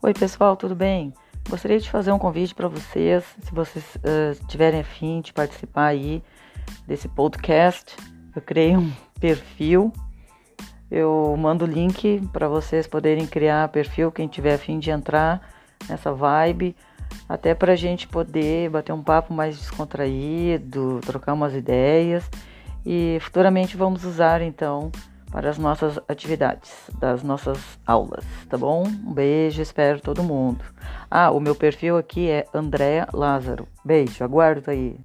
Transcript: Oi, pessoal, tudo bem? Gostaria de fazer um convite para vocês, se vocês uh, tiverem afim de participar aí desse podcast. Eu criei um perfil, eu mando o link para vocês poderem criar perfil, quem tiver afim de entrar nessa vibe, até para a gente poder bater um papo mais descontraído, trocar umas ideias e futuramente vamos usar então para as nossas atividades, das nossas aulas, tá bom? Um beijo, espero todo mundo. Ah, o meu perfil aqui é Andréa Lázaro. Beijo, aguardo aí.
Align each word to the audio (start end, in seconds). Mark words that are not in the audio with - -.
Oi, 0.00 0.14
pessoal, 0.14 0.56
tudo 0.56 0.76
bem? 0.76 1.12
Gostaria 1.50 1.80
de 1.80 1.90
fazer 1.90 2.12
um 2.12 2.20
convite 2.20 2.54
para 2.54 2.68
vocês, 2.68 3.24
se 3.42 3.52
vocês 3.52 3.84
uh, 3.96 4.46
tiverem 4.46 4.78
afim 4.78 5.20
de 5.20 5.32
participar 5.32 5.86
aí 5.86 6.22
desse 6.86 7.08
podcast. 7.08 7.96
Eu 8.34 8.40
criei 8.40 8.76
um 8.76 8.92
perfil, 9.18 9.92
eu 10.88 11.34
mando 11.36 11.64
o 11.64 11.68
link 11.68 12.22
para 12.32 12.46
vocês 12.46 12.86
poderem 12.86 13.26
criar 13.26 13.68
perfil, 13.70 14.12
quem 14.12 14.28
tiver 14.28 14.54
afim 14.54 14.78
de 14.78 14.92
entrar 14.92 15.42
nessa 15.88 16.12
vibe, 16.12 16.76
até 17.28 17.52
para 17.52 17.72
a 17.72 17.76
gente 17.76 18.06
poder 18.06 18.70
bater 18.70 18.92
um 18.92 19.02
papo 19.02 19.34
mais 19.34 19.58
descontraído, 19.58 21.00
trocar 21.04 21.32
umas 21.32 21.54
ideias 21.54 22.30
e 22.86 23.18
futuramente 23.20 23.76
vamos 23.76 24.04
usar 24.04 24.42
então 24.42 24.92
para 25.30 25.50
as 25.50 25.58
nossas 25.58 25.98
atividades, 26.08 26.72
das 26.98 27.22
nossas 27.22 27.58
aulas, 27.86 28.24
tá 28.48 28.56
bom? 28.56 28.84
Um 28.86 29.12
beijo, 29.12 29.60
espero 29.60 30.00
todo 30.00 30.22
mundo. 30.22 30.64
Ah, 31.10 31.30
o 31.30 31.40
meu 31.40 31.54
perfil 31.54 31.96
aqui 31.96 32.28
é 32.28 32.46
Andréa 32.54 33.08
Lázaro. 33.12 33.66
Beijo, 33.84 34.22
aguardo 34.24 34.70
aí. 34.70 34.98